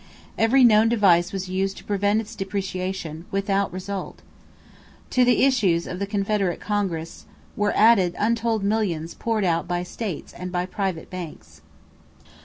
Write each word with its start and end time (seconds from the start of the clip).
Every 0.35 0.63
known 0.63 0.89
device 0.89 1.31
was 1.31 1.47
used 1.47 1.77
to 1.77 1.83
prevent 1.83 2.21
its 2.21 2.33
depreciation, 2.33 3.25
without 3.29 3.71
result. 3.71 4.23
To 5.11 5.23
the 5.23 5.43
issues 5.45 5.85
of 5.85 5.99
the 5.99 6.07
Confederate 6.07 6.59
Congress 6.59 7.25
were 7.55 7.71
added 7.77 8.15
untold 8.17 8.63
millions 8.63 9.13
poured 9.13 9.43
out 9.43 9.67
by 9.67 9.81
the 9.81 9.85
states 9.85 10.33
and 10.33 10.51
by 10.51 10.65
private 10.65 11.11
banks. 11.11 11.61